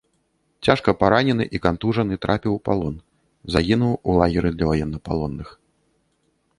[0.67, 2.95] Цяжка паранены і кантужаны трапіў у палон,
[3.57, 5.47] загінуў у лагеры для ваеннапалонных.